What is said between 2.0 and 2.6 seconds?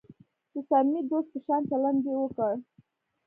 یې وکړ.